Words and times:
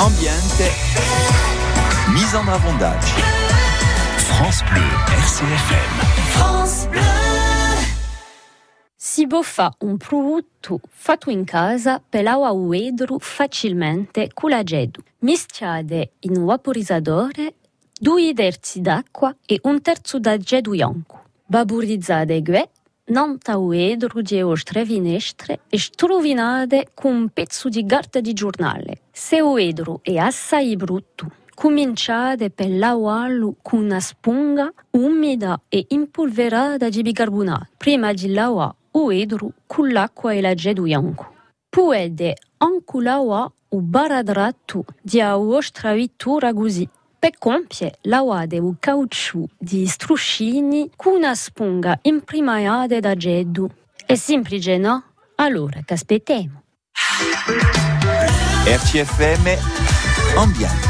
ambiente, 0.00 0.70
mise 2.12 2.34
en 2.34 2.46
avondage. 2.48 3.14
France 4.18 4.62
Bleu, 4.70 4.82
RCFM. 5.08 6.00
France 6.32 6.88
Bleu. 6.88 7.02
Si 8.94 9.26
può 9.26 9.40
fare 9.40 9.76
un 9.80 9.96
prodotto 9.96 10.80
fatto 10.90 11.30
in 11.30 11.44
casa 11.44 12.02
per 12.06 12.24
l'acqua 12.24 12.50
uedru 12.50 13.18
facilmente 13.18 14.30
con 14.34 14.50
la 14.50 14.62
gedu. 14.62 15.00
Mischiate 15.20 16.12
in 16.20 16.36
un 16.36 16.44
vaporizzatore 16.44 17.54
due 17.98 18.34
terzi 18.34 18.82
d'acqua 18.82 19.34
e 19.46 19.60
un 19.62 19.80
terzo 19.80 20.18
da 20.18 20.36
gedu 20.36 20.72
bianco. 20.72 21.22
Vaporizzate 21.46 22.42
gue 22.42 22.70
90 23.08 23.56
uedru 23.58 24.20
di 24.20 24.42
ostre 24.42 24.84
finestre 24.84 25.60
e 25.68 25.78
strovinate 25.78 26.88
con 26.92 27.14
un 27.14 27.28
pezzo 27.28 27.68
di 27.68 27.86
carta 27.86 28.18
di 28.18 28.32
giornale. 28.32 29.02
Se 29.12 29.40
uedru 29.40 30.00
è 30.02 30.16
assai 30.16 30.74
brutto, 30.74 31.30
cominciate 31.54 32.50
per 32.50 32.68
lavarlo 32.68 33.54
con 33.62 33.84
una 33.84 34.00
sponga 34.00 34.72
umida 34.90 35.60
e 35.68 35.84
impolverata 35.90 36.88
di 36.88 37.02
bicarbonato 37.02 37.68
prima 37.76 38.12
di 38.12 38.32
lavare 38.32 38.74
uedru 38.90 39.52
con 39.66 39.92
l'acqua 39.92 40.32
e 40.32 40.40
la 40.40 40.54
bianco. 40.54 41.32
Potete 41.68 42.34
anche 42.56 43.00
lavare 43.00 43.52
un 43.68 43.88
baradratto 43.88 44.84
di 45.00 45.20
vostra 45.20 45.92
vittura 45.92 46.52
così. 46.52 46.88
Per 47.26 47.38
compiere, 47.38 47.98
lavate 48.02 48.56
un 48.58 48.78
caucciù 48.78 49.44
di 49.58 49.84
struscini 49.88 50.92
con 50.94 51.14
una 51.14 51.34
sponga 51.34 51.98
imprimata 52.02 53.00
da 53.00 53.16
gedu. 53.16 53.68
È 54.06 54.14
semplice, 54.14 54.76
no? 54.76 55.02
Allora, 55.34 55.80
che 55.84 55.94
aspettiamo? 55.94 56.62
RCFM, 58.64 60.38
ambiente. 60.38 60.86